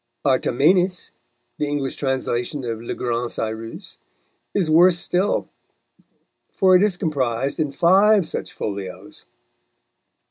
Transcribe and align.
Artamenes, 0.25 1.11
the 1.59 1.67
English 1.67 1.95
translation 1.95 2.63
of 2.63 2.81
Le 2.81 2.95
Grand 2.95 3.29
Cyrus, 3.29 3.99
is 4.51 4.67
worse 4.67 4.97
still, 4.97 5.47
for 6.51 6.75
it 6.75 6.81
is 6.81 6.97
comprised 6.97 7.59
in 7.59 7.69
five 7.69 8.27
such 8.27 8.51
folios. 8.51 9.27